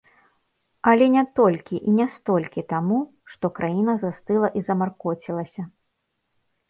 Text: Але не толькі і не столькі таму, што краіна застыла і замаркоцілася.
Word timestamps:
Але 0.91 1.05
не 1.15 1.23
толькі 1.39 1.75
і 1.91 1.93
не 1.99 2.07
столькі 2.15 2.61
таму, 2.73 2.99
што 3.35 3.45
краіна 3.59 3.93
застыла 4.05 4.47
і 4.61 4.67
замаркоцілася. 4.69 5.61